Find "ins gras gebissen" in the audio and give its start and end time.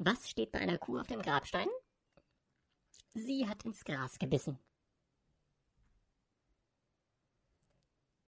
3.64-4.56